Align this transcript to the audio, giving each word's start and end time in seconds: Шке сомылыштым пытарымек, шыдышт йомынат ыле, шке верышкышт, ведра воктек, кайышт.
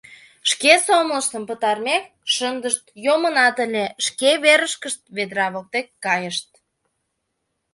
Шке 0.49 0.73
сомылыштым 0.85 1.43
пытарымек, 1.49 2.05
шыдышт 2.33 2.83
йомынат 3.05 3.57
ыле, 3.65 3.85
шке 4.05 4.29
верышкышт, 4.43 5.01
ведра 5.15 5.47
воктек, 5.53 5.87
кайышт. 6.05 6.49